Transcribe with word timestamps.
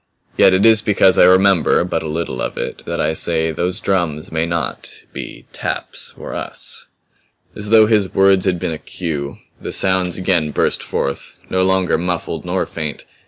Yet 0.35 0.55
it 0.55 0.65
is 0.65 0.81
because 0.81 1.19
I 1.19 1.25
remember 1.25 1.83
but 1.83 2.01
a 2.01 2.07
little 2.07 2.41
of 2.41 2.57
it 2.57 2.81
that 2.87 2.99
I 2.99 3.13
say 3.13 3.51
those 3.51 3.79
drums 3.79 4.31
may 4.31 4.47
not 4.47 4.91
be 5.13 5.45
taps 5.53 6.09
for 6.15 6.33
us." 6.33 6.87
As 7.55 7.69
though 7.69 7.85
his 7.85 8.11
words 8.11 8.45
had 8.45 8.57
been 8.57 8.71
a 8.73 8.79
cue, 8.79 9.37
the 9.61 9.71
sounds 9.71 10.17
again 10.17 10.49
burst 10.49 10.81
forth 10.81 11.37
no 11.51 11.61
longer 11.61 11.99
muffled 11.99 12.45
nor 12.45 12.65
faint. 12.65 13.05